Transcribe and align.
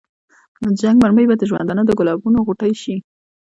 نو 0.61 0.67
د 0.73 0.75
جنګ 0.81 0.97
مرمۍ 1.03 1.25
به 1.29 1.35
د 1.37 1.43
ژوندانه 1.49 1.83
د 1.85 1.91
ګلابونو 1.99 2.37
غوټۍ 2.45 2.73
شي. 2.81 2.95